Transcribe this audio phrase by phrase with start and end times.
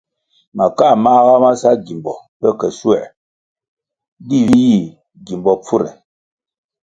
[0.57, 3.03] Makā māga ma sa gimbo pe ke schuoē,
[4.29, 4.85] di vih yih
[5.27, 5.91] gimbo pfure.